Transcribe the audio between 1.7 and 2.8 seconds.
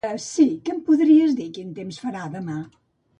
temps farà demà?